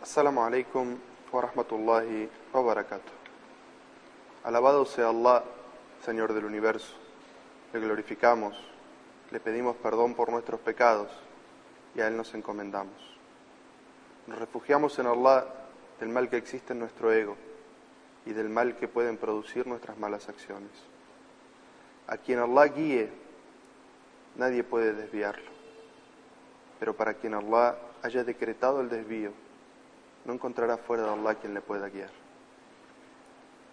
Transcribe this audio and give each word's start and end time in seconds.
Assalamu 0.00 0.42
alaikum 0.42 0.96
wa 1.32 1.40
rahmatullahi 1.40 2.28
wa 2.52 2.62
barakatuh. 2.62 3.10
Alabado 4.44 4.84
sea 4.84 5.08
Allah, 5.08 5.42
Señor 6.04 6.34
del 6.34 6.44
universo. 6.44 6.94
Le 7.72 7.80
glorificamos, 7.80 8.54
le 9.32 9.40
pedimos 9.40 9.74
perdón 9.74 10.14
por 10.14 10.30
nuestros 10.30 10.60
pecados 10.60 11.10
y 11.96 12.00
a 12.00 12.06
Él 12.06 12.16
nos 12.16 12.32
encomendamos. 12.34 12.94
Nos 14.28 14.38
refugiamos 14.38 14.96
en 15.00 15.08
Allah 15.08 15.44
del 15.98 16.10
mal 16.10 16.30
que 16.30 16.36
existe 16.36 16.74
en 16.74 16.78
nuestro 16.78 17.12
ego 17.12 17.36
y 18.24 18.32
del 18.32 18.48
mal 18.48 18.76
que 18.76 18.86
pueden 18.86 19.16
producir 19.16 19.66
nuestras 19.66 19.98
malas 19.98 20.28
acciones. 20.28 20.70
A 22.06 22.18
quien 22.18 22.38
Allah 22.38 22.66
guíe, 22.66 23.10
nadie 24.36 24.62
puede 24.62 24.92
desviarlo. 24.92 25.50
Pero 26.78 26.94
para 26.94 27.14
quien 27.14 27.34
Allah 27.34 27.76
haya 28.04 28.22
decretado 28.22 28.80
el 28.80 28.88
desvío, 28.88 29.32
no 30.24 30.32
encontrará 30.32 30.76
fuera 30.76 31.04
de 31.04 31.10
Allah 31.10 31.34
quien 31.36 31.54
le 31.54 31.60
pueda 31.60 31.88
guiar. 31.88 32.10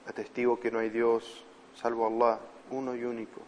Atestigo 0.08 0.60
que 0.60 0.72
no 0.72 0.80
hay 0.80 0.90
Dios 0.90 1.46
salvo 1.76 2.08
Allah, 2.08 2.40
uno 2.72 2.96
y 2.96 3.04
único. 3.04 3.42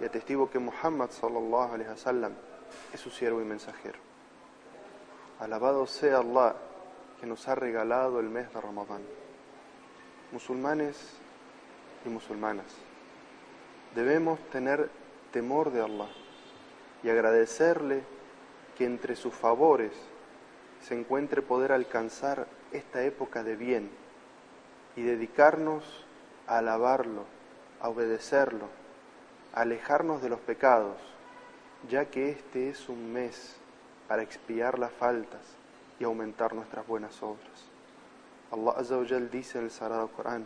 Y 0.00 0.04
atestigo 0.04 0.50
que 0.50 0.58
Muhammad 0.58 1.10
sallallahu 1.10 1.76
wasallam 1.88 2.32
es 2.92 3.00
su 3.00 3.10
siervo 3.10 3.40
y 3.40 3.44
mensajero. 3.44 3.98
Alabado 5.40 5.86
sea 5.86 6.18
Allah 6.18 6.56
que 7.20 7.26
nos 7.26 7.46
ha 7.48 7.54
regalado 7.54 8.20
el 8.20 8.28
mes 8.28 8.52
de 8.52 8.60
Ramadán. 8.60 9.02
Musulmanes 10.30 10.96
y 12.04 12.08
musulmanas, 12.08 12.66
debemos 13.94 14.40
tener 14.50 14.90
temor 15.30 15.70
de 15.70 15.82
Allah 15.82 16.08
y 17.02 17.10
agradecerle 17.10 18.02
que 18.76 18.84
entre 18.86 19.14
sus 19.14 19.34
favores 19.34 19.92
se 20.81 20.97
encuentre 20.97 21.41
poder 21.41 21.71
alcanzar 21.71 22.47
esta 22.71 23.03
época 23.03 23.43
de 23.43 23.55
bien 23.55 23.89
y 24.95 25.03
dedicarnos 25.03 26.05
a 26.47 26.59
alabarlo, 26.59 27.25
a 27.81 27.89
obedecerlo, 27.89 28.67
a 29.53 29.61
alejarnos 29.61 30.21
de 30.21 30.29
los 30.29 30.39
pecados, 30.39 30.97
ya 31.89 32.05
que 32.05 32.29
este 32.29 32.69
es 32.69 32.89
un 32.89 33.11
mes 33.11 33.57
para 34.07 34.21
expiar 34.23 34.79
las 34.79 34.91
faltas 34.91 35.41
y 35.99 36.03
aumentar 36.03 36.53
nuestras 36.53 36.87
buenas 36.87 37.21
obras. 37.21 37.69
Allah 38.51 38.73
Azza 38.77 38.97
wa 38.97 39.05
Jal 39.05 39.29
dice 39.29 39.57
en 39.57 39.65
el 39.65 39.71
Sagrado 39.71 40.07
Corán, 40.09 40.45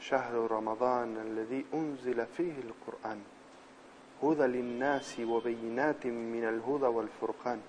شهر 0.00 0.50
رمضان 0.50 1.16
الذي 1.16 1.64
أنزل 1.74 2.26
فيه 2.26 2.54
القرآن 2.58 3.20
هدى 4.22 4.42
للناس 4.42 5.20
وبينات 5.20 6.06
من 6.06 6.44
الهدى 6.44 6.86
والفرقان 6.86 7.60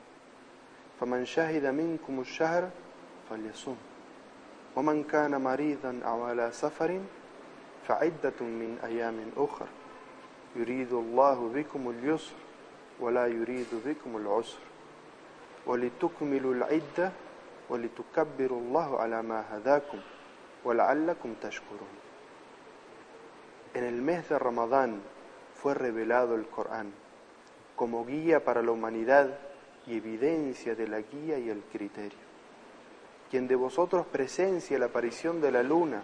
فمن 1.01 1.25
شهد 1.25 1.67
منكم 1.67 2.21
الشهر 2.21 2.71
فليصم. 3.31 3.77
ومن 4.77 5.05
كان 5.05 5.41
مريضا 5.41 6.01
أو 6.05 6.23
على 6.25 6.51
سفر 6.53 7.01
فعدة 7.89 8.39
من 8.41 8.79
أيام 8.85 9.33
أخر. 9.37 9.67
يريد 10.57 10.93
الله 10.93 11.51
بكم 11.55 11.91
اليسر 11.91 12.35
ولا 13.01 13.27
يريد 13.27 13.67
بكم 13.87 14.17
العسر. 14.17 14.59
ولتكملوا 15.67 16.55
العدة 16.55 17.13
ولتكبروا 17.69 18.61
الله 18.61 19.01
على 19.01 19.23
ما 19.23 19.45
هداكم 19.51 19.99
ولعلكم 20.65 21.35
تشكرون. 21.43 21.95
En 23.75 23.85
el 23.85 24.03
mes 24.03 24.29
de 24.29 24.39
Ramadán 24.39 25.01
fue 25.55 25.75
revelado 25.75 26.35
el 26.35 26.47
Corán 26.47 26.93
como 27.77 28.05
guía 28.05 28.45
para 28.45 28.63
la 28.63 28.73
humanidad 28.73 29.39
y 29.91 29.97
evidencia 29.97 30.77
de 30.77 30.87
la 30.87 31.01
guía 31.01 31.39
y 31.39 31.51
el 31.51 31.63
criterio. 31.65 32.19
Quien 33.29 33.49
de 33.49 33.57
vosotros 33.57 34.07
presencia 34.07 34.79
la 34.79 34.87
aparición 34.87 35.41
de 35.41 35.51
la 35.51 35.63
luna 35.65 36.03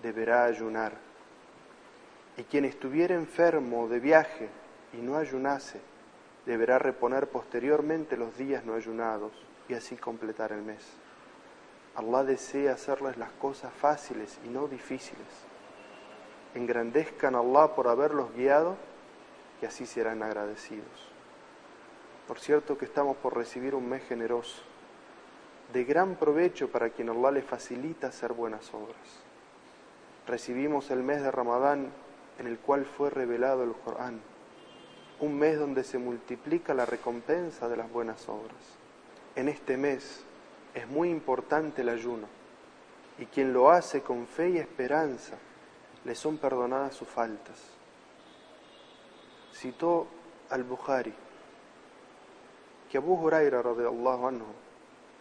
deberá 0.00 0.44
ayunar. 0.44 0.92
Y 2.36 2.44
quien 2.44 2.64
estuviera 2.64 3.16
enfermo 3.16 3.88
de 3.88 3.98
viaje 3.98 4.48
y 4.92 4.98
no 4.98 5.16
ayunase, 5.16 5.80
deberá 6.46 6.78
reponer 6.78 7.28
posteriormente 7.28 8.16
los 8.16 8.36
días 8.38 8.64
no 8.64 8.74
ayunados 8.74 9.32
y 9.68 9.74
así 9.74 9.96
completar 9.96 10.52
el 10.52 10.62
mes. 10.62 10.86
Allah 11.96 12.22
desea 12.22 12.74
hacerles 12.74 13.16
las 13.16 13.32
cosas 13.32 13.72
fáciles 13.72 14.38
y 14.44 14.48
no 14.48 14.68
difíciles. 14.68 15.26
Engrandezcan 16.54 17.34
a 17.34 17.40
Allah 17.40 17.74
por 17.74 17.88
haberlos 17.88 18.32
guiado 18.34 18.76
y 19.60 19.66
así 19.66 19.84
serán 19.84 20.22
agradecidos. 20.22 21.10
Por 22.30 22.38
cierto 22.38 22.78
que 22.78 22.84
estamos 22.84 23.16
por 23.16 23.36
recibir 23.36 23.74
un 23.74 23.88
mes 23.88 24.04
generoso, 24.04 24.62
de 25.72 25.82
gran 25.82 26.14
provecho 26.14 26.70
para 26.70 26.90
quien 26.90 27.08
Allah 27.08 27.32
le 27.32 27.42
facilita 27.42 28.06
hacer 28.06 28.34
buenas 28.34 28.72
obras. 28.72 28.94
Recibimos 30.28 30.92
el 30.92 31.02
mes 31.02 31.22
de 31.22 31.32
Ramadán 31.32 31.88
en 32.38 32.46
el 32.46 32.56
cual 32.60 32.84
fue 32.84 33.10
revelado 33.10 33.64
el 33.64 33.72
Corán, 33.72 34.20
un 35.18 35.40
mes 35.40 35.58
donde 35.58 35.82
se 35.82 35.98
multiplica 35.98 36.72
la 36.72 36.86
recompensa 36.86 37.68
de 37.68 37.76
las 37.76 37.90
buenas 37.90 38.28
obras. 38.28 38.78
En 39.34 39.48
este 39.48 39.76
mes 39.76 40.22
es 40.72 40.86
muy 40.86 41.10
importante 41.10 41.82
el 41.82 41.88
ayuno 41.88 42.28
y 43.18 43.26
quien 43.26 43.52
lo 43.52 43.72
hace 43.72 44.02
con 44.02 44.28
fe 44.28 44.50
y 44.50 44.58
esperanza 44.58 45.34
le 46.04 46.14
son 46.14 46.38
perdonadas 46.38 46.94
sus 46.94 47.08
faltas. 47.08 47.60
Citó 49.52 50.06
al 50.48 50.62
Bukhari 50.62 51.12
que 52.90 52.98
Abu 52.98 53.14
Huraira 53.14 53.60
anhu 53.60 54.46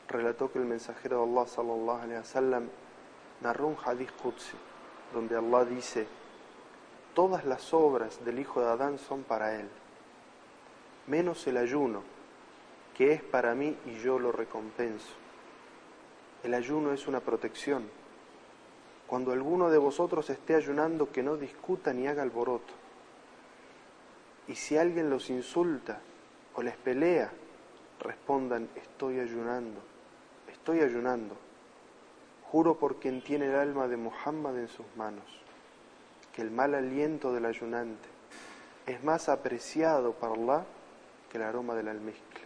relató 0.08 0.52
que 0.52 0.60
el 0.60 0.66
mensajero 0.66 1.18
de 1.18 1.32
Allah 1.32 1.48
sallallahu 1.48 2.02
alaihi 2.02 2.20
wasallam 2.20 2.70
narró 3.42 3.68
un 3.68 3.78
hadith 3.86 4.12
qudsi 4.22 4.58
donde 5.14 5.38
Allah 5.38 5.66
dice 5.66 6.08
todas 7.14 7.46
las 7.46 7.74
obras 7.74 8.24
del 8.26 8.40
hijo 8.40 8.62
de 8.62 8.68
Adán 8.68 8.98
son 8.98 9.24
para 9.24 9.56
él 9.56 9.70
menos 11.08 11.46
el 11.48 11.58
ayuno 11.58 12.04
que 13.00 13.14
es 13.14 13.24
para 13.24 13.56
mí 13.56 13.78
y 13.86 13.94
yo 14.04 14.20
lo 14.20 14.34
recompenso. 14.34 15.14
El 16.44 16.54
ayuno 16.54 16.92
es 16.92 17.08
una 17.08 17.22
protección. 17.22 17.90
Cuando 19.08 19.32
alguno 19.32 19.70
de 19.70 19.78
vosotros 19.78 20.30
esté 20.30 20.56
ayunando 20.56 21.10
que 21.10 21.24
no 21.24 21.38
discuta 21.38 21.94
ni 21.94 22.08
haga 22.08 22.24
alboroto. 22.24 22.74
Y 24.50 24.56
si 24.56 24.76
alguien 24.76 25.10
los 25.10 25.30
insulta 25.30 26.02
o 26.56 26.62
les 26.62 26.76
pelea 26.76 27.32
respondan, 28.00 28.70
estoy 28.76 29.20
ayunando, 29.20 29.82
estoy 30.48 30.82
ayunando. 30.82 31.36
Juro 32.52 32.78
por 32.78 33.00
quien 33.00 33.22
tiene 33.22 33.46
el 33.48 33.56
alma 33.56 33.88
de 33.88 33.98
Muhammad 33.98 34.58
en 34.58 34.68
sus 34.68 34.86
manos, 34.96 35.26
que 36.34 36.42
el 36.42 36.52
mal 36.52 36.74
aliento 36.74 37.32
del 37.32 37.46
ayunante 37.46 38.10
es 38.86 39.04
más 39.04 39.30
apreciado 39.30 40.14
para 40.14 40.34
Allah 40.34 40.66
que 41.30 41.38
el 41.38 41.44
aroma 41.44 41.76
del 41.76 41.90
almizcle. 41.90 42.42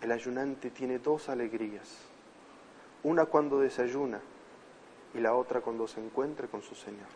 El 0.00 0.10
ayunante 0.10 0.70
tiene 0.70 0.98
dos 0.98 1.28
alegrías, 1.28 1.98
una 3.04 3.26
cuando 3.26 3.60
desayuna 3.60 4.20
y 5.14 5.20
la 5.20 5.34
otra 5.34 5.60
cuando 5.60 5.86
se 5.86 6.04
encuentre 6.04 6.48
con 6.48 6.62
su 6.62 6.74
Señor. 6.74 7.08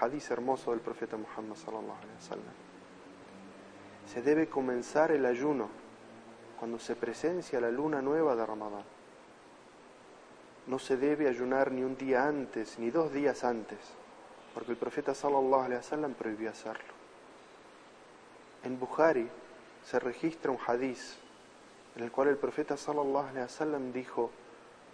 Hadith 0.00 0.30
hermoso 0.30 0.70
del 0.70 0.80
profeta 0.80 1.16
Muhammad 1.16 1.56
se 4.12 4.20
debe 4.20 4.46
comenzar 4.46 5.10
el 5.10 5.24
ayuno 5.24 5.70
cuando 6.58 6.78
se 6.78 6.94
presencia 6.94 7.60
la 7.62 7.70
luna 7.70 8.02
nueva 8.02 8.36
de 8.36 8.44
Ramadán. 8.44 8.84
No 10.66 10.78
se 10.78 10.98
debe 10.98 11.28
ayunar 11.28 11.72
ni 11.72 11.82
un 11.82 11.96
día 11.96 12.26
antes 12.26 12.78
ni 12.78 12.90
dos 12.90 13.10
días 13.10 13.42
antes, 13.42 13.78
porque 14.52 14.72
el 14.72 14.76
profeta 14.76 15.14
sallallahu 15.14 15.62
alaihi 15.62 15.78
wasallam 15.78 16.12
prohibió 16.12 16.50
hacerlo. 16.50 16.92
En 18.64 18.78
Bukhari 18.78 19.26
se 19.82 19.98
registra 19.98 20.50
un 20.50 20.58
hadiz 20.66 21.16
en 21.96 22.04
el 22.04 22.12
cual 22.12 22.28
el 22.28 22.36
profeta 22.36 22.76
sallallahu 22.76 23.28
alaihi 23.28 23.44
wasallam 23.44 23.92
dijo: 23.94 24.30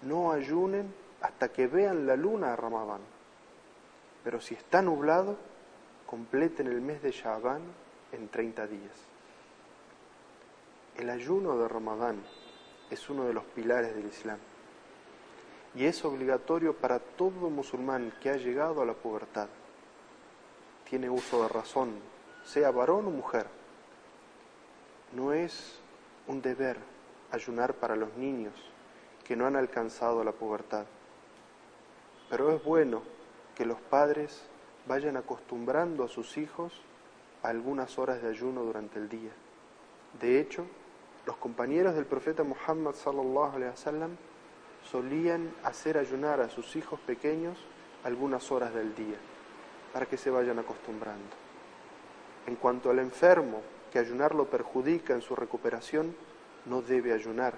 "No 0.03 0.31
ayunen 0.31 0.95
hasta 1.23 1.49
que 1.49 1.67
vean 1.67 2.07
la 2.07 2.15
luna 2.15 2.51
de 2.51 2.57
Ramadán. 2.57 3.01
Pero 4.23 4.41
si 4.41 4.55
está 4.55 4.81
nublado, 4.81 5.37
completen 6.07 6.69
el 6.69 6.81
mes 6.81 7.03
de 7.03 7.11
Sha'ban 7.11 7.63
en 8.13 8.29
30 8.29 8.67
días. 8.67 8.95
El 10.97 11.11
ayuno 11.11 11.57
de 11.59 11.69
Ramadán 11.69 12.23
es 12.91 13.09
uno 13.11 13.25
de 13.25 13.33
los 13.33 13.45
pilares 13.45 13.95
del 13.95 14.07
Islam 14.07 14.39
y 15.75 15.85
es 15.85 16.05
obligatorio 16.05 16.75
para 16.75 16.99
todo 16.99 17.51
musulmán 17.51 18.13
que 18.21 18.31
ha 18.31 18.37
llegado 18.37 18.83
a 18.83 18.87
la 18.87 18.95
pubertad. 18.95 19.49
Tiene 20.89 21.11
uso 21.11 21.43
de 21.43 21.49
razón, 21.49 21.91
sea 22.45 22.71
varón 22.71 23.07
o 23.07 23.11
mujer. 23.11 23.47
No 25.13 25.33
es 25.33 25.79
un 26.27 26.43
deber 26.43 26.79
ayunar 27.31 27.75
para 27.75 27.95
los 27.95 28.17
niños 28.17 28.55
que 29.25 29.37
no 29.37 29.47
han 29.47 29.57
alcanzado 29.57 30.25
la 30.25 30.33
pubertad, 30.33 30.87
pero 32.31 32.55
es 32.55 32.65
bueno 32.65 33.03
que 33.55 33.67
los 33.67 33.81
padres 33.81 34.43
vayan 34.87 35.17
acostumbrando 35.17 36.05
a 36.05 36.09
sus 36.09 36.39
hijos 36.39 36.73
algunas 37.43 37.99
horas 37.99 38.23
de 38.23 38.29
ayuno 38.29 38.63
durante 38.63 38.99
el 38.99 39.09
día. 39.09 39.31
De 40.21 40.41
hecho, 40.41 40.67
los 41.27 41.37
compañeros 41.37 41.95
del 41.95 42.07
profeta 42.07 42.43
Muhammad 42.43 42.95
sallallahu 42.95 43.57
alaihi 43.57 43.71
wasallam 43.71 44.17
solían 44.83 45.53
hacer 45.63 45.99
ayunar 45.99 46.41
a 46.41 46.49
sus 46.49 46.75
hijos 46.77 46.99
pequeños 47.01 47.59
algunas 48.05 48.51
horas 48.51 48.73
del 48.75 48.95
día 48.95 49.17
para 49.93 50.07
que 50.07 50.17
se 50.17 50.31
vayan 50.31 50.59
acostumbrando. 50.59 51.37
En 52.47 52.57
cuanto 52.57 52.91
al 52.91 52.99
enfermo, 52.99 53.61
que 53.93 53.99
ayunar 53.99 54.35
lo 54.35 54.47
perjudica 54.47 55.15
en 55.15 55.23
su 55.23 55.37
recuperación, 55.37 56.15
no 56.67 56.83
debe 56.83 57.13
ayunar, 57.13 57.55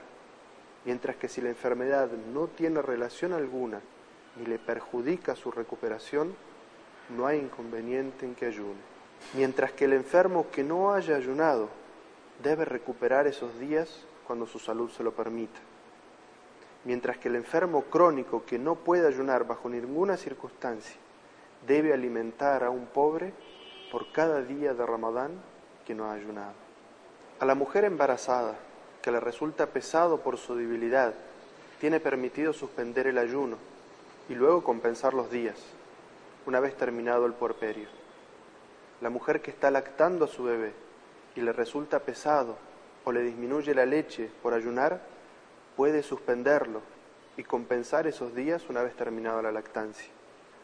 mientras 0.85 1.17
que 1.17 1.29
si 1.29 1.41
la 1.41 1.49
enfermedad 1.49 2.11
no 2.33 2.49
tiene 2.49 2.83
relación 2.83 3.33
alguna 3.33 3.81
ni 4.37 4.47
le 4.47 4.59
perjudica 4.59 5.35
su 5.35 5.51
recuperación, 5.51 6.35
no 7.17 7.27
hay 7.27 7.39
inconveniente 7.39 8.27
en 8.27 8.35
que 8.35 8.47
ayune. 8.47 8.90
Mientras 9.35 9.73
que 9.73 9.85
el 9.85 9.93
enfermo 9.93 10.47
que 10.51 10.65
no 10.65 10.93
haya 10.93 11.17
ayunado 11.17 11.69
debe 12.43 12.65
recuperar 12.65 13.27
esos 13.27 13.59
días 13.59 14.05
cuando 14.27 14.47
su 14.47 14.59
salud 14.59 14.91
se 14.91 15.03
lo 15.03 15.13
permita. 15.13 15.61
Mientras 16.85 17.19
que 17.19 17.29
el 17.29 17.37
enfermo 17.37 17.83
crónico 17.83 18.45
que 18.45 18.59
no 18.59 18.75
puede 18.75 19.07
ayunar 19.07 19.47
bajo 19.47 19.69
ninguna 19.69 20.17
circunstancia 20.17 20.97
debe 21.67 21.93
alimentar 21.93 22.65
a 22.65 22.71
un 22.71 22.87
pobre 22.87 23.33
por 23.93 24.13
cada 24.13 24.43
día 24.43 24.73
de 24.73 24.87
Ramadán 24.87 25.33
que 25.87 25.95
no 25.95 26.07
ha 26.07 26.15
ayunado. 26.15 26.55
A 27.39 27.45
la 27.45 27.55
mujer 27.55 27.85
embarazada, 27.85 28.57
que 29.03 29.11
le 29.11 29.21
resulta 29.21 29.67
pesado 29.67 30.21
por 30.21 30.39
su 30.39 30.55
debilidad, 30.55 31.15
tiene 31.81 32.01
permitido 32.01 32.53
suspender 32.53 33.07
el 33.07 33.19
ayuno 33.19 33.57
y 34.29 34.35
luego 34.35 34.63
compensar 34.63 35.15
los 35.15 35.31
días, 35.31 35.59
una 36.47 36.61
vez 36.61 36.77
terminado 36.77 37.27
el 37.27 37.33
puerperio. 37.33 38.00
La 39.01 39.09
mujer 39.09 39.41
que 39.41 39.51
está 39.51 39.71
lactando 39.71 40.27
a 40.27 40.29
su 40.29 40.45
bebé 40.45 40.73
y 41.35 41.41
le 41.41 41.53
resulta 41.53 42.01
pesado 42.01 42.57
o 43.05 43.13
le 43.13 43.23
disminuye 43.23 43.75
la 43.75 43.87
leche 43.87 44.31
por 44.43 44.53
ayunar, 44.53 45.01
puede 45.75 46.03
suspenderlo 46.03 46.83
y 47.37 47.45
compensar 47.45 48.07
esos 48.07 48.35
días 48.35 48.69
una 48.69 48.83
vez 48.83 48.95
terminada 48.95 49.41
la 49.41 49.53
lactancia. 49.53 50.11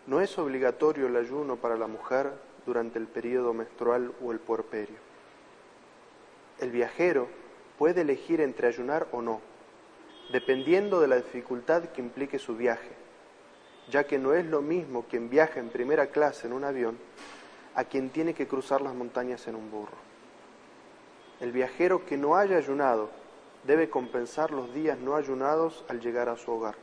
No 0.06 0.20
es 0.20 0.38
obligatorio 0.38 1.06
el 1.06 1.16
ayuno 1.16 1.56
para 1.56 1.76
la 1.76 1.86
mujer 1.86 2.30
durante 2.66 2.98
el 2.98 3.06
periodo 3.06 3.54
menstrual 3.54 4.12
o 4.22 4.32
el 4.32 4.38
puerperio. 4.38 4.98
El 6.60 6.70
viajero 6.70 7.28
puede 7.78 8.02
elegir 8.02 8.42
entre 8.42 8.68
ayunar 8.68 9.06
o 9.12 9.22
no, 9.22 9.40
dependiendo 10.30 11.00
de 11.00 11.08
la 11.08 11.16
dificultad 11.16 11.84
que 11.84 12.02
implique 12.02 12.38
su 12.38 12.56
viaje, 12.56 12.90
ya 13.88 14.04
que 14.04 14.18
no 14.18 14.34
es 14.34 14.44
lo 14.44 14.60
mismo 14.60 15.06
quien 15.08 15.30
viaja 15.30 15.60
en 15.60 15.70
primera 15.70 16.08
clase 16.08 16.46
en 16.46 16.52
un 16.52 16.64
avión 16.64 16.98
a 17.76 17.84
quien 17.84 18.10
tiene 18.10 18.34
que 18.34 18.48
cruzar 18.48 18.80
las 18.80 18.94
montañas 18.94 19.46
en 19.46 19.54
un 19.54 19.70
burro. 19.70 19.98
El 21.40 21.52
viajero 21.52 22.06
que 22.06 22.16
no 22.16 22.36
haya 22.36 22.56
ayunado 22.56 23.10
debe 23.64 23.90
compensar 23.90 24.50
los 24.50 24.72
días 24.72 24.98
no 24.98 25.14
ayunados 25.14 25.84
al 25.88 26.00
llegar 26.00 26.30
a 26.30 26.36
su 26.36 26.50
hogar. 26.50 26.74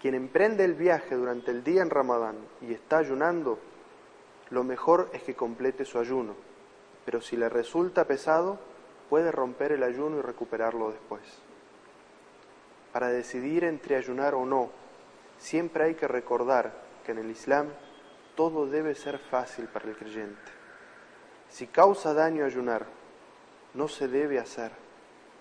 Quien 0.00 0.14
emprende 0.14 0.64
el 0.64 0.74
viaje 0.74 1.16
durante 1.16 1.50
el 1.50 1.64
día 1.64 1.82
en 1.82 1.90
Ramadán 1.90 2.36
y 2.60 2.72
está 2.72 2.98
ayunando, 2.98 3.58
lo 4.50 4.62
mejor 4.62 5.10
es 5.12 5.24
que 5.24 5.34
complete 5.34 5.84
su 5.84 5.98
ayuno, 5.98 6.36
pero 7.04 7.20
si 7.20 7.36
le 7.36 7.48
resulta 7.48 8.06
pesado, 8.06 8.60
puede 9.10 9.32
romper 9.32 9.72
el 9.72 9.82
ayuno 9.82 10.18
y 10.18 10.22
recuperarlo 10.22 10.92
después. 10.92 11.22
Para 12.92 13.08
decidir 13.08 13.64
entre 13.64 13.96
ayunar 13.96 14.36
o 14.36 14.46
no, 14.46 14.70
siempre 15.38 15.84
hay 15.84 15.94
que 15.94 16.06
recordar 16.06 16.72
que 17.04 17.12
en 17.12 17.18
el 17.18 17.30
Islam 17.30 17.66
todo 18.38 18.66
debe 18.66 18.94
ser 18.94 19.18
fácil 19.18 19.66
para 19.66 19.90
el 19.90 19.96
creyente. 19.96 20.50
Si 21.50 21.66
causa 21.66 22.14
daño 22.14 22.44
ayunar, 22.44 22.86
no 23.74 23.88
se 23.88 24.06
debe 24.06 24.38
hacer, 24.38 24.70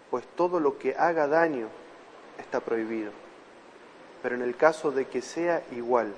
pues 0.09 0.25
todo 0.35 0.59
lo 0.59 0.77
que 0.77 0.95
haga 0.97 1.27
daño 1.27 1.69
está 2.37 2.59
prohibido 2.59 3.11
pero 4.21 4.35
en 4.35 4.41
el 4.41 4.55
caso 4.55 4.91
de 4.91 5.05
que 5.05 5.21
sea 5.21 5.63
igual, 5.71 6.13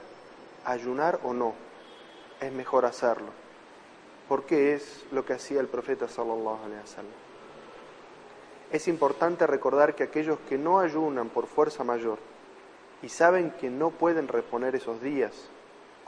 ayunar 0.65 1.19
o 1.23 1.33
no, 1.33 1.53
es 2.39 2.51
mejor 2.51 2.85
hacerlo, 2.85 3.29
porque 4.27 4.73
es 4.73 5.05
lo 5.11 5.25
que 5.25 5.33
hacía 5.33 5.59
el 5.59 5.67
profeta 5.67 6.07
sallallahu 6.07 6.65
alaihi 6.65 6.81
wasallam. 6.81 7.11
Es 8.71 8.87
importante 8.87 9.47
recordar 9.47 9.95
que 9.95 10.03
aquellos 10.03 10.39
que 10.47 10.57
no 10.57 10.79
ayunan 10.79 11.29
por 11.29 11.47
fuerza 11.47 11.83
mayor 11.83 12.19
y 13.01 13.09
saben 13.09 13.51
que 13.51 13.69
no 13.69 13.89
pueden 13.89 14.27
reponer 14.27 14.75
esos 14.75 15.01
días, 15.01 15.33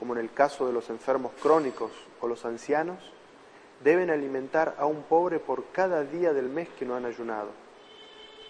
como 0.02 0.16
en 0.16 0.20
el 0.20 0.34
caso 0.34 0.66
de 0.66 0.74
los 0.74 0.90
enfermos 0.90 1.32
crónicos 1.44 1.92
o 2.22 2.28
los 2.28 2.44
ancianos, 2.44 2.98
deben 3.84 4.10
alimentar 4.10 4.74
a 4.80 4.88
un 4.88 5.04
pobre 5.04 5.38
por 5.38 5.66
cada 5.66 6.04
día 6.04 6.34
del 6.34 6.50
mes 6.50 6.70
que 6.70 6.88
no 6.88 6.96
han 6.96 7.06
ayunado. 7.06 7.50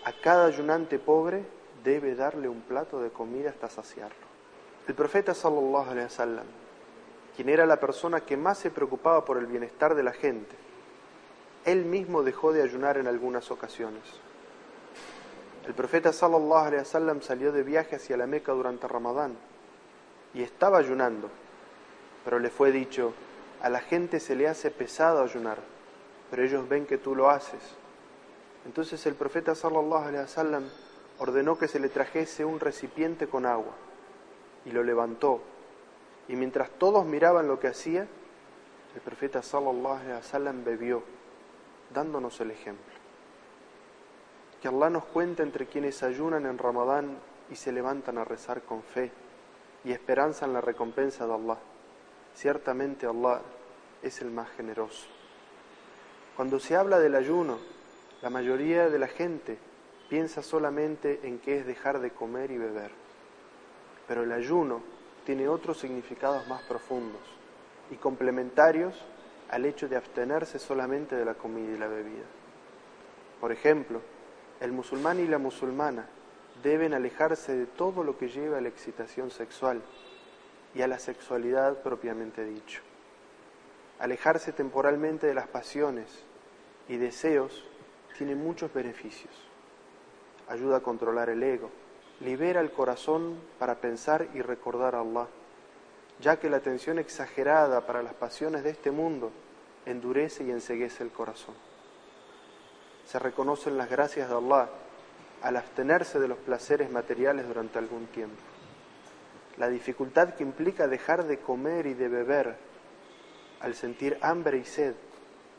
A 0.05 0.13
cada 0.13 0.45
ayunante 0.45 0.97
pobre 0.97 1.43
debe 1.83 2.15
darle 2.15 2.47
un 2.47 2.61
plato 2.61 3.01
de 3.01 3.09
comida 3.09 3.49
hasta 3.49 3.67
saciarlo. 3.67 4.25
El 4.87 4.95
profeta 4.95 5.33
sallallahu 5.33 5.89
alaihi 5.89 6.05
wasallam, 6.05 6.45
quien 7.35 7.49
era 7.49 7.65
la 7.65 7.81
persona 7.81 8.21
que 8.21 8.37
más 8.37 8.57
se 8.57 8.71
preocupaba 8.71 9.25
por 9.25 9.37
el 9.37 9.47
bienestar 9.47 9.93
de 9.93 10.03
la 10.03 10.13
gente, 10.13 10.55
él 11.65 11.83
mismo 11.83 12.23
dejó 12.23 12.53
de 12.53 12.63
ayunar 12.63 12.97
en 12.97 13.07
algunas 13.07 13.51
ocasiones. 13.51 14.03
El 15.67 15.73
profeta 15.73 16.13
sallallahu 16.13 16.67
alaihi 16.67 16.83
wasallam 16.83 17.21
salió 17.21 17.51
de 17.51 17.63
viaje 17.63 17.97
hacia 17.97 18.15
la 18.15 18.25
Meca 18.25 18.53
durante 18.53 18.87
Ramadán 18.87 19.35
y 20.33 20.43
estaba 20.43 20.77
ayunando, 20.77 21.29
pero 22.23 22.39
le 22.39 22.49
fue 22.49 22.71
dicho, 22.71 23.13
a 23.61 23.69
la 23.69 23.79
gente 23.79 24.19
se 24.19 24.35
le 24.35 24.47
hace 24.47 24.71
pesado 24.71 25.23
ayunar, 25.23 25.57
pero 26.29 26.43
ellos 26.43 26.67
ven 26.67 26.85
que 26.85 26.97
tú 26.97 27.15
lo 27.15 27.29
haces. 27.29 27.61
Entonces 28.65 29.05
el 29.05 29.15
profeta 29.15 29.55
sallallahu 29.55 30.05
alaihi 30.05 30.23
wasallam 30.23 30.69
ordenó 31.19 31.57
que 31.57 31.67
se 31.67 31.79
le 31.79 31.89
trajese 31.89 32.45
un 32.45 32.59
recipiente 32.59 33.27
con 33.27 33.45
agua 33.45 33.73
y 34.65 34.71
lo 34.71 34.83
levantó. 34.83 35.41
Y 36.27 36.35
mientras 36.35 36.69
todos 36.71 37.05
miraban 37.05 37.47
lo 37.47 37.59
que 37.59 37.67
hacía, 37.67 38.07
el 38.95 39.01
profeta 39.01 39.41
sallallahu 39.41 39.99
alaihi 39.99 40.13
wasallam 40.13 40.63
bebió, 40.63 41.03
dándonos 41.93 42.39
el 42.41 42.51
ejemplo. 42.51 42.93
Que 44.61 44.67
Allah 44.67 44.89
nos 44.89 45.05
cuente 45.05 45.41
entre 45.43 45.65
quienes 45.65 46.03
ayunan 46.03 46.45
en 46.45 46.57
Ramadán 46.57 47.17
y 47.49 47.55
se 47.55 47.71
levantan 47.71 48.17
a 48.17 48.23
rezar 48.23 48.61
con 48.61 48.83
fe 48.83 49.11
y 49.83 49.91
esperanza 49.91 50.45
en 50.45 50.53
la 50.53 50.61
recompensa 50.61 51.25
de 51.25 51.33
Allah. 51.33 51.57
Ciertamente 52.35 53.05
Allah 53.05 53.41
es 54.01 54.21
el 54.21 54.31
más 54.31 54.49
generoso. 54.51 55.07
Cuando 56.35 56.59
se 56.59 56.75
habla 56.75 56.99
del 56.99 57.15
ayuno, 57.15 57.59
la 58.21 58.29
mayoría 58.29 58.89
de 58.89 58.99
la 58.99 59.07
gente 59.07 59.57
piensa 60.09 60.41
solamente 60.41 61.19
en 61.23 61.39
qué 61.39 61.57
es 61.57 61.65
dejar 61.65 61.99
de 61.99 62.11
comer 62.11 62.51
y 62.51 62.57
beber. 62.57 62.91
Pero 64.07 64.23
el 64.23 64.31
ayuno 64.31 64.81
tiene 65.25 65.47
otros 65.47 65.79
significados 65.79 66.47
más 66.47 66.61
profundos 66.63 67.21
y 67.91 67.95
complementarios 67.95 68.95
al 69.49 69.65
hecho 69.65 69.87
de 69.87 69.97
abstenerse 69.97 70.59
solamente 70.59 71.15
de 71.15 71.25
la 71.25 71.35
comida 71.35 71.73
y 71.73 71.77
la 71.77 71.87
bebida. 71.87 72.25
Por 73.39 73.51
ejemplo, 73.51 74.01
el 74.59 74.71
musulmán 74.71 75.19
y 75.19 75.27
la 75.27 75.37
musulmana 75.37 76.07
deben 76.63 76.93
alejarse 76.93 77.55
de 77.55 77.65
todo 77.65 78.03
lo 78.03 78.17
que 78.17 78.29
lleva 78.29 78.57
a 78.57 78.61
la 78.61 78.69
excitación 78.69 79.31
sexual 79.31 79.81
y 80.73 80.81
a 80.81 80.87
la 80.87 80.99
sexualidad 80.99 81.81
propiamente 81.81 82.43
dicho. 82.45 82.81
Alejarse 83.99 84.51
temporalmente 84.51 85.27
de 85.27 85.33
las 85.33 85.47
pasiones 85.47 86.23
y 86.87 86.97
deseos 86.97 87.65
tiene 88.17 88.35
muchos 88.35 88.73
beneficios 88.73 89.51
ayuda 90.51 90.77
a 90.77 90.81
controlar 90.81 91.29
el 91.29 91.41
ego, 91.43 91.69
libera 92.19 92.59
el 92.59 92.71
corazón 92.71 93.39
para 93.57 93.75
pensar 93.75 94.27
y 94.33 94.41
recordar 94.41 94.95
a 94.95 94.99
Allah, 94.99 95.27
ya 96.19 96.37
que 96.37 96.49
la 96.49 96.57
atención 96.57 96.99
exagerada 96.99 97.85
para 97.87 98.03
las 98.03 98.13
pasiones 98.13 98.63
de 98.63 98.71
este 98.71 98.91
mundo 98.91 99.31
endurece 99.85 100.43
y 100.43 100.51
enseguece 100.51 101.03
el 101.03 101.11
corazón. 101.11 101.55
Se 103.05 103.17
reconocen 103.17 103.77
las 103.77 103.89
gracias 103.89 104.29
de 104.29 104.35
Allah 104.35 104.69
al 105.41 105.57
abstenerse 105.57 106.19
de 106.19 106.27
los 106.27 106.37
placeres 106.37 106.91
materiales 106.91 107.47
durante 107.47 107.79
algún 107.79 108.05
tiempo. 108.07 108.50
La 109.57 109.69
dificultad 109.69 110.35
que 110.35 110.43
implica 110.43 110.87
dejar 110.87 111.25
de 111.25 111.39
comer 111.39 111.85
y 111.85 111.93
de 111.93 112.07
beber 112.07 112.55
al 113.59 113.75
sentir 113.75 114.17
hambre 114.21 114.57
y 114.57 114.65
sed 114.65 114.95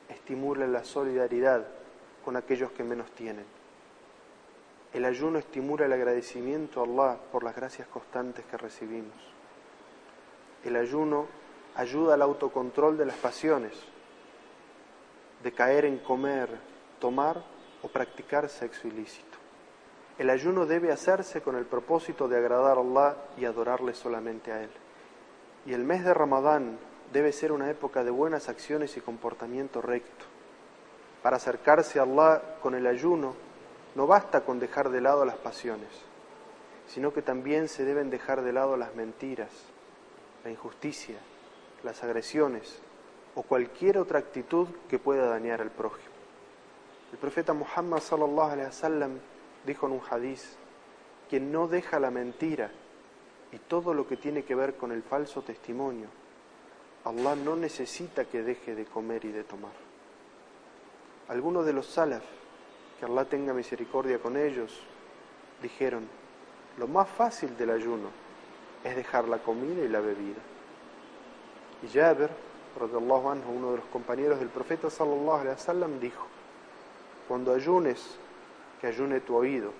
estimula 0.08 0.66
la 0.66 0.84
solidaridad 0.84 1.66
con 2.24 2.36
aquellos 2.36 2.72
que 2.72 2.84
menos 2.84 3.10
tienen. 3.12 3.44
El 4.92 5.04
ayuno 5.04 5.38
estimula 5.38 5.86
el 5.86 5.92
agradecimiento 5.92 6.80
a 6.80 6.84
Allah 6.84 7.18
por 7.30 7.44
las 7.44 7.56
gracias 7.56 7.88
constantes 7.88 8.44
que 8.44 8.58
recibimos. 8.58 9.16
El 10.64 10.76
ayuno 10.76 11.26
ayuda 11.74 12.14
al 12.14 12.22
autocontrol 12.22 12.98
de 12.98 13.06
las 13.06 13.16
pasiones, 13.16 13.72
de 15.42 15.52
caer 15.52 15.86
en 15.86 15.98
comer, 15.98 16.48
tomar 17.00 17.42
o 17.82 17.88
practicar 17.88 18.48
sexo 18.48 18.86
ilícito. 18.86 19.31
El 20.18 20.30
ayuno 20.30 20.66
debe 20.66 20.92
hacerse 20.92 21.40
con 21.40 21.56
el 21.56 21.64
propósito 21.64 22.28
de 22.28 22.36
agradar 22.36 22.76
a 22.76 22.80
Allah 22.80 23.16
y 23.38 23.44
adorarle 23.44 23.94
solamente 23.94 24.52
a 24.52 24.62
Él. 24.62 24.70
Y 25.64 25.72
el 25.72 25.84
mes 25.84 26.04
de 26.04 26.12
Ramadán 26.12 26.78
debe 27.12 27.32
ser 27.32 27.52
una 27.52 27.70
época 27.70 28.04
de 28.04 28.10
buenas 28.10 28.48
acciones 28.48 28.96
y 28.96 29.00
comportamiento 29.00 29.80
recto. 29.80 30.24
Para 31.22 31.36
acercarse 31.36 31.98
a 31.98 32.02
Allah 32.02 32.42
con 32.60 32.74
el 32.74 32.86
ayuno, 32.86 33.34
no 33.94 34.06
basta 34.06 34.42
con 34.42 34.58
dejar 34.58 34.90
de 34.90 35.00
lado 35.00 35.24
las 35.24 35.36
pasiones, 35.36 35.88
sino 36.86 37.12
que 37.12 37.22
también 37.22 37.68
se 37.68 37.84
deben 37.84 38.10
dejar 38.10 38.42
de 38.42 38.52
lado 38.52 38.76
las 38.76 38.94
mentiras, 38.94 39.50
la 40.44 40.50
injusticia, 40.50 41.16
las 41.84 42.02
agresiones 42.02 42.80
o 43.34 43.42
cualquier 43.42 43.98
otra 43.98 44.18
actitud 44.18 44.68
que 44.88 44.98
pueda 44.98 45.26
dañar 45.26 45.60
al 45.60 45.70
prójimo. 45.70 46.12
El 47.12 47.18
profeta 47.18 47.52
Muhammad 47.52 48.00
sallallahu 48.00 48.50
alaihi 48.50 48.66
wasallam 48.66 49.18
dijo 49.66 49.86
en 49.86 49.92
un 49.92 50.00
hadiz: 50.10 50.56
quien 51.28 51.52
no 51.52 51.68
deja 51.68 51.98
la 51.98 52.10
mentira 52.10 52.70
y 53.52 53.58
todo 53.58 53.94
lo 53.94 54.06
que 54.06 54.16
tiene 54.16 54.44
que 54.44 54.54
ver 54.54 54.74
con 54.76 54.92
el 54.92 55.02
falso 55.02 55.42
testimonio, 55.42 56.08
Allah 57.04 57.36
no 57.36 57.56
necesita 57.56 58.24
que 58.24 58.42
deje 58.42 58.74
de 58.74 58.84
comer 58.84 59.24
y 59.24 59.32
de 59.32 59.44
tomar. 59.44 59.72
Algunos 61.28 61.64
de 61.66 61.72
los 61.72 61.86
salaf, 61.86 62.22
que 62.98 63.06
Allah 63.06 63.24
tenga 63.24 63.52
misericordia 63.52 64.18
con 64.18 64.36
ellos, 64.36 64.80
dijeron, 65.62 66.06
lo 66.78 66.86
más 66.88 67.08
fácil 67.08 67.56
del 67.56 67.70
ayuno 67.70 68.08
es 68.84 68.96
dejar 68.96 69.28
la 69.28 69.38
comida 69.38 69.84
y 69.84 69.88
la 69.88 70.00
bebida. 70.00 70.40
Y 71.82 71.88
Jabir, 71.88 72.30
anhu, 72.80 73.52
uno 73.52 73.70
de 73.72 73.76
los 73.78 73.86
compañeros 73.86 74.38
del 74.38 74.48
profeta 74.48 74.88
sallallahu 74.88 75.40
alaihi 75.40 75.56
wasallam, 75.56 76.00
dijo, 76.00 76.26
cuando 77.28 77.52
ayunes, 77.54 78.18
que 78.82 78.88
ayune 78.88 79.20
tu 79.20 79.36
oído, 79.36 79.70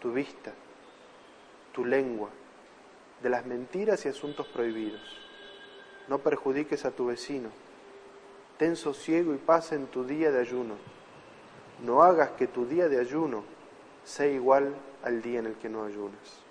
tu 0.00 0.12
vista, 0.12 0.52
tu 1.72 1.84
lengua, 1.84 2.28
de 3.20 3.28
las 3.28 3.44
mentiras 3.44 4.06
y 4.06 4.08
asuntos 4.08 4.46
prohibidos. 4.46 5.02
No 6.06 6.18
perjudiques 6.18 6.84
a 6.84 6.92
tu 6.92 7.06
vecino. 7.06 7.48
Ten 8.58 8.76
sosiego 8.76 9.34
y 9.34 9.38
paz 9.38 9.72
en 9.72 9.88
tu 9.88 10.04
día 10.04 10.30
de 10.30 10.38
ayuno. 10.38 10.76
No 11.84 12.04
hagas 12.04 12.30
que 12.30 12.46
tu 12.46 12.64
día 12.64 12.88
de 12.88 13.00
ayuno 13.00 13.42
sea 14.04 14.28
igual 14.28 14.72
al 15.02 15.20
día 15.20 15.40
en 15.40 15.46
el 15.46 15.56
que 15.56 15.68
no 15.68 15.84
ayunas. 15.84 16.44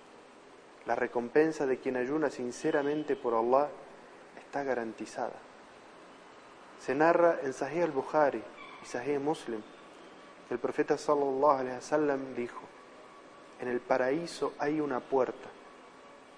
La 0.85 0.95
recompensa 0.95 1.65
de 1.65 1.77
quien 1.77 1.95
ayuna 1.95 2.29
sinceramente 2.29 3.15
por 3.15 3.33
Allah 3.33 3.69
está 4.37 4.65
garantizada. 4.65 5.39
Se 6.81 6.93
narra 6.95 7.39
en 7.43 7.53
Sahih 7.53 7.83
al-Bukhari 7.83 8.43
y 8.83 8.85
Sahih 8.85 9.19
Muslim 9.19 9.61
el 10.49 10.57
profeta 10.57 10.97
sallallahu 10.97 11.59
alaihi 11.59 11.75
wasallam 11.75 12.33
dijo: 12.35 12.61
En 13.59 13.67
el 13.67 13.79
paraíso 13.79 14.53
hay 14.57 14.79
una 14.79 14.99
puerta 14.99 15.49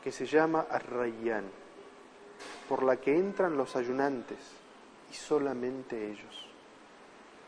que 0.03 0.12
se 0.12 0.25
llama 0.25 0.65
Ar-Rayyan, 0.70 1.46
por 2.68 2.84
la 2.84 2.98
que 2.98 3.15
entran 3.15 3.56
los 3.56 3.75
ayunantes 3.75 4.39
y 5.12 5.13
solamente 5.13 6.12
ellos. 6.12 6.48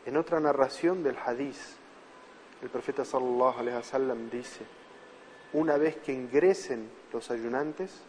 En 0.06 0.16
otra 0.16 0.40
narración 0.40 1.02
del 1.02 1.16
hadiz, 1.16 1.76
el 2.62 2.70
profeta 2.70 3.04
sallallahu 3.04 3.58
alaihi 3.58 3.76
wasallam 3.76 4.30
dice: 4.30 4.64
Una 5.52 5.76
vez 5.76 5.96
que 5.96 6.12
ingresen 6.12 6.90
los 7.12 7.30
ayunantes, 7.30 8.02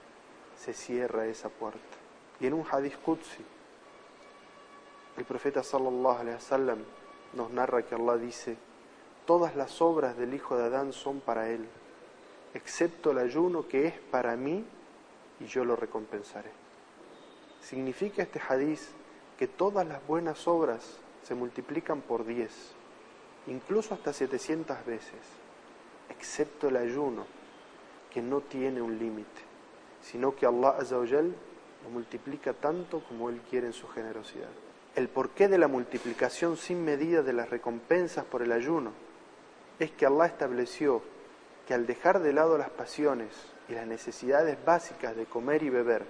se 0.58 0.74
cierra 0.74 1.26
esa 1.26 1.50
puerta. 1.50 1.98
Y 2.40 2.48
en 2.48 2.54
un 2.54 2.66
hadith 2.70 2.96
Qudsi, 3.04 3.44
el 5.18 5.26
profeta 5.26 5.64
sallallahu 5.64 6.20
alaihi 6.20 6.36
wasallam 6.36 6.80
nos 7.36 7.52
narra 7.52 7.84
que 7.84 7.96
Allah 7.96 8.18
dice: 8.18 8.58
Todas 9.26 9.56
las 9.56 9.82
obras 9.82 10.18
del 10.18 10.34
hijo 10.34 10.58
de 10.58 10.66
Adán 10.66 10.94
son 10.94 11.20
para 11.20 11.50
él 11.50 11.68
excepto 12.56 13.12
el 13.12 13.18
ayuno 13.18 13.68
que 13.68 13.86
es 13.86 13.94
para 14.00 14.36
mí 14.38 14.64
y 15.40 15.46
yo 15.46 15.66
lo 15.66 15.76
recompensaré. 15.76 16.50
Significa 17.62 18.24
este 18.24 18.40
hadiz 18.40 18.92
que 19.38 19.48
todas 19.48 19.86
las 19.86 20.06
buenas 20.08 20.48
obras 20.48 20.98
se 21.24 21.36
multiplican 21.36 22.02
por 22.02 22.26
diez, 22.26 22.72
incluso 23.48 23.94
hasta 23.94 24.14
700 24.14 24.86
veces, 24.86 25.20
excepto 26.10 26.70
el 26.70 26.78
ayuno, 26.78 27.26
que 28.10 28.22
no 28.22 28.40
tiene 28.40 28.82
un 28.82 28.98
límite, 28.98 29.42
sino 30.02 30.34
que 30.34 30.46
Allah 30.46 30.78
lo 30.82 31.90
multiplica 31.92 32.54
tanto 32.54 33.04
como 33.10 33.30
Él 33.30 33.42
quiere 33.50 33.68
en 33.68 33.74
su 33.74 33.88
generosidad. 33.90 34.48
El 34.96 35.10
porqué 35.10 35.50
de 35.50 35.58
la 35.58 35.68
multiplicación 35.68 36.56
sin 36.56 36.86
medida 36.86 37.22
de 37.22 37.34
las 37.34 37.50
recompensas 37.50 38.24
por 38.24 38.42
el 38.42 38.54
ayuno 38.54 38.94
es 39.78 39.92
que 39.92 40.06
Allah 40.06 40.26
estableció 40.26 41.02
que 41.68 41.74
al 41.74 41.86
dejar 41.86 42.22
de 42.22 42.32
lado 42.32 42.58
las 42.58 42.70
pasiones 42.70 43.30
y 43.68 43.74
las 43.74 43.88
necesidades 43.88 44.58
básicas 44.64 45.16
de 45.18 45.26
comer 45.26 45.64
y 45.64 45.70
beber 45.70 46.06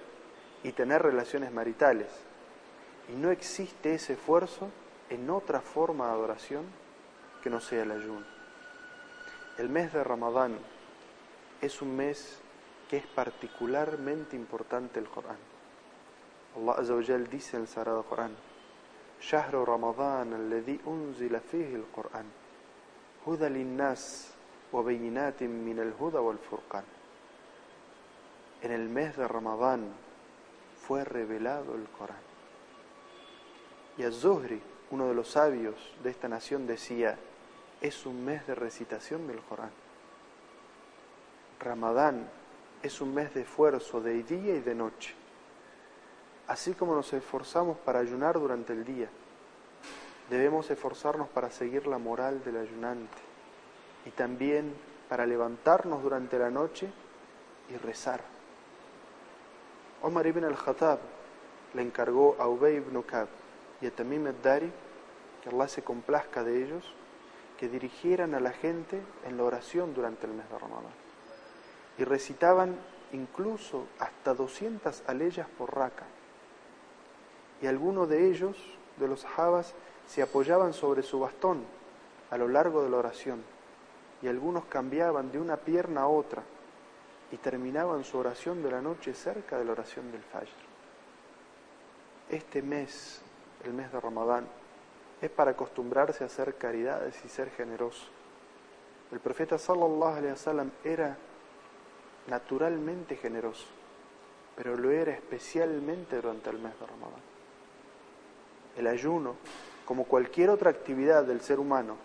y 0.62 0.70
tener 0.70 1.02
relaciones 1.02 1.52
maritales, 1.52 2.08
y 3.08 3.16
no 3.16 3.30
existe 3.30 3.94
ese 3.94 4.12
esfuerzo 4.12 4.68
en 5.10 5.30
otra 5.30 5.60
forma 5.60 6.06
de 6.06 6.12
adoración 6.12 6.64
que 7.42 7.50
no 7.50 7.60
sea 7.60 7.82
el 7.82 7.90
ayuno. 7.90 8.24
El 9.58 9.68
mes 9.68 9.92
de 9.92 10.04
Ramadán 10.04 10.58
es 11.60 11.82
un 11.82 11.96
mes 11.96 12.38
que 12.88 12.98
es 12.98 13.06
particularmente 13.06 14.36
importante 14.36 15.00
el 15.00 15.08
Corán. 15.08 15.38
Allah 16.56 16.72
Azza 16.78 17.18
dice 17.30 17.56
en 17.56 17.62
el 17.62 17.68
Sagrado 17.68 18.04
Corán: 18.04 18.36
"Shahru 19.20 19.64
Ramadán 19.64 20.32
alladhi 20.32 20.80
unzila 20.84 21.40
fihi 21.40 21.74
al-Qur'an, 21.74 22.26
huda 23.24 23.48
lin-nas 23.48 24.32
min 24.72 25.78
el 25.78 25.92
Huda 25.98 26.20
wal 26.20 26.38
Furqan. 26.38 26.84
En 28.62 28.72
el 28.72 28.88
mes 28.88 29.16
de 29.16 29.26
Ramadán 29.28 29.92
fue 30.86 31.04
revelado 31.04 31.74
el 31.74 31.84
Corán. 31.88 32.16
Y 33.98 34.02
Az-Zuhri, 34.02 34.60
uno 34.90 35.08
de 35.08 35.14
los 35.14 35.28
sabios 35.28 35.74
de 36.02 36.10
esta 36.10 36.28
nación, 36.28 36.66
decía, 36.66 37.18
es 37.80 38.06
un 38.06 38.24
mes 38.24 38.46
de 38.46 38.54
recitación 38.54 39.26
del 39.26 39.40
Corán. 39.40 39.70
Ramadán 41.60 42.28
es 42.82 43.00
un 43.00 43.14
mes 43.14 43.32
de 43.34 43.42
esfuerzo 43.42 44.00
de 44.00 44.22
día 44.22 44.56
y 44.56 44.60
de 44.60 44.74
noche. 44.74 45.14
Así 46.48 46.74
como 46.74 46.94
nos 46.94 47.12
esforzamos 47.12 47.76
para 47.78 47.98
ayunar 47.98 48.38
durante 48.38 48.72
el 48.72 48.84
día, 48.84 49.08
debemos 50.30 50.70
esforzarnos 50.70 51.28
para 51.28 51.50
seguir 51.50 51.86
la 51.86 51.98
moral 51.98 52.42
del 52.44 52.58
ayunante 52.58 53.18
y 54.04 54.10
también 54.10 54.72
para 55.08 55.26
levantarnos 55.26 56.02
durante 56.02 56.38
la 56.38 56.50
noche 56.50 56.88
y 57.68 57.76
rezar. 57.76 58.22
Omar 60.02 60.26
ibn 60.26 60.44
al-Khattab 60.44 61.00
le 61.74 61.82
encargó 61.82 62.36
a 62.38 62.48
Ubay 62.48 62.76
ibn 62.76 63.02
Kab 63.02 63.28
y 63.80 63.86
a 63.86 63.90
Tamim 63.90 64.26
al-Dari, 64.26 64.72
que 65.42 65.50
Allah 65.50 65.68
se 65.68 65.82
complazca 65.82 66.44
de 66.44 66.62
ellos, 66.62 66.94
que 67.58 67.68
dirigieran 67.68 68.34
a 68.34 68.40
la 68.40 68.52
gente 68.52 69.02
en 69.24 69.36
la 69.36 69.44
oración 69.44 69.94
durante 69.94 70.26
el 70.26 70.32
mes 70.32 70.48
de 70.48 70.58
Ramadán. 70.58 70.92
Y 71.98 72.04
recitaban 72.04 72.76
incluso 73.12 73.86
hasta 73.98 74.34
200 74.34 75.02
aleyas 75.06 75.48
por 75.58 75.74
raca. 75.74 76.04
Y 77.62 77.66
algunos 77.66 78.08
de 78.08 78.28
ellos, 78.28 78.56
de 78.98 79.08
los 79.08 79.20
sahabas, 79.20 79.74
se 80.06 80.22
apoyaban 80.22 80.72
sobre 80.72 81.02
su 81.02 81.20
bastón 81.20 81.64
a 82.30 82.38
lo 82.38 82.48
largo 82.48 82.82
de 82.82 82.90
la 82.90 82.98
oración 82.98 83.42
y 84.22 84.28
algunos 84.28 84.64
cambiaban 84.66 85.30
de 85.30 85.38
una 85.38 85.56
pierna 85.56 86.02
a 86.02 86.08
otra 86.08 86.42
y 87.30 87.36
terminaban 87.36 88.04
su 88.04 88.18
oración 88.18 88.62
de 88.62 88.70
la 88.70 88.80
noche 88.80 89.14
cerca 89.14 89.58
de 89.58 89.64
la 89.64 89.72
oración 89.72 90.10
del 90.12 90.22
Fajr. 90.22 90.48
Este 92.28 92.62
mes, 92.62 93.20
el 93.64 93.72
mes 93.72 93.92
de 93.92 94.00
Ramadán, 94.00 94.46
es 95.20 95.30
para 95.30 95.52
acostumbrarse 95.52 96.24
a 96.24 96.26
hacer 96.26 96.56
caridades 96.56 97.24
y 97.24 97.28
ser 97.28 97.50
generoso. 97.50 98.06
El 99.12 99.20
profeta 99.20 99.58
sallallahu 99.58 100.16
alaihi 100.16 100.32
wasallam 100.32 100.70
era 100.84 101.16
naturalmente 102.26 103.16
generoso, 103.16 103.66
pero 104.56 104.76
lo 104.76 104.90
era 104.90 105.12
especialmente 105.12 106.16
durante 106.16 106.50
el 106.50 106.58
mes 106.58 106.78
de 106.78 106.86
Ramadán. 106.86 107.35
El 108.76 108.86
ayuno, 108.86 109.36
como 109.84 110.04
cualquier 110.04 110.50
otra 110.50 110.70
actividad 110.70 111.24
del 111.24 111.40
ser 111.40 111.58
humano, 111.58 111.96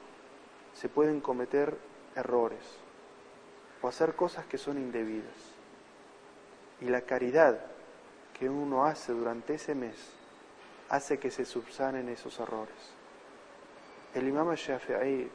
se 0.73 0.89
pueden 0.89 1.19
cometer 1.19 1.75
errores 2.15 2.63
o 3.81 3.87
hacer 3.87 4.15
cosas 4.15 4.45
que 4.45 4.57
son 4.57 4.77
indebidas. 4.77 5.35
Y 6.79 6.85
la 6.85 7.01
caridad 7.01 7.59
que 8.37 8.49
uno 8.49 8.85
hace 8.85 9.11
durante 9.11 9.55
ese 9.55 9.75
mes 9.75 9.95
hace 10.89 11.19
que 11.19 11.31
se 11.31 11.45
subsanen 11.45 12.09
esos 12.09 12.39
errores. 12.39 12.93
El 14.13 14.27
imam 14.27 14.53
Shafi'i, 14.53 15.29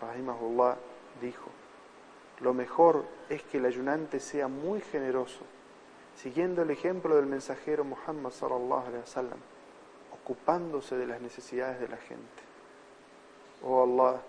rahimahullah, 0.00 0.76
dijo, 1.20 1.50
lo 2.40 2.54
mejor 2.54 3.04
es 3.28 3.42
que 3.42 3.58
el 3.58 3.66
ayunante 3.66 4.20
sea 4.20 4.48
muy 4.48 4.80
generoso, 4.80 5.40
siguiendo 6.16 6.62
el 6.62 6.70
ejemplo 6.70 7.16
del 7.16 7.26
mensajero 7.26 7.84
Muhammad 7.84 8.30
sallallahu 8.30 8.86
alaihi 8.86 9.00
wasallam, 9.00 9.38
ocupándose 10.30 10.96
de 10.96 11.08
las 11.08 11.20
necesidades 11.20 11.80
de 11.80 11.88
la 11.88 11.96
gente. 11.96 12.42
Oh 13.64 13.82
Allah, 13.82 14.20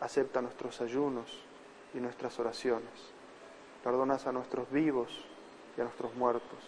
acepta 0.00 0.40
nuestros 0.40 0.80
ayunos 0.80 1.44
y 1.92 1.98
nuestras 1.98 2.38
oraciones. 2.40 3.12
Perdonas 3.82 4.26
a 4.26 4.32
nuestros 4.32 4.70
vivos 4.70 5.26
y 5.76 5.82
a 5.82 5.84
nuestros 5.84 6.14
muertos, 6.14 6.58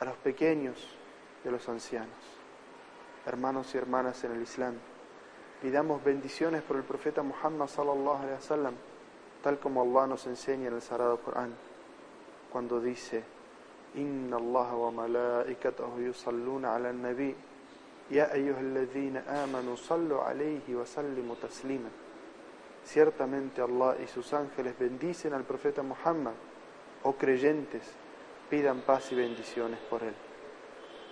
a 0.00 0.06
los 0.06 0.16
pequeños 0.16 0.96
y 1.44 1.48
a 1.48 1.50
los 1.50 1.68
ancianos. 1.68 2.08
Hermanos 3.26 3.74
y 3.74 3.78
hermanas 3.78 4.24
en 4.24 4.32
el 4.32 4.42
Islam, 4.42 4.78
Pidamos 5.60 6.04
bendiciones 6.04 6.62
por 6.62 6.76
el 6.76 6.84
profeta 6.84 7.20
Muhammad 7.24 7.66
sallallahu 7.66 8.22
alaihi 8.22 8.34
wasallam, 8.34 8.74
tal 9.42 9.58
como 9.58 9.82
Allah 9.82 10.06
nos 10.06 10.24
enseña 10.28 10.68
en 10.68 10.74
el 10.74 10.80
Sagrado 10.80 11.18
Corán, 11.18 11.52
cuando 12.52 12.80
dice: 12.80 13.24
Inna 13.96 14.36
Allah 14.36 14.74
wa 14.76 14.90
malaikatahu 14.92 15.98
yusalluna 16.00 16.76
ala 16.76 16.92
nabi 16.92 17.34
ya 18.10 18.30
amanu 19.44 19.76
sallu 19.76 20.20
alayhi 20.20 20.74
wa 20.74 20.86
sallimu 20.86 21.36
taslima. 21.36 21.88
Ciertamente 22.84 23.60
Allah 23.60 23.96
y 24.02 24.06
sus 24.06 24.32
ángeles 24.32 24.78
bendicen 24.78 25.34
al 25.34 25.44
profeta 25.44 25.82
Muhammad, 25.82 26.34
oh 27.02 27.12
creyentes, 27.12 27.82
pidan 28.48 28.80
paz 28.80 29.12
y 29.12 29.14
bendiciones 29.14 29.78
por 29.90 30.02
él. 30.02 30.14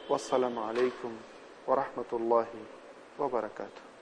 Wassalamu 0.09 0.65
alaikum 0.65 1.13
wa 1.67 1.77
rahmatullahi 1.77 2.63
wa 3.19 3.29
barakatuh. 3.29 3.96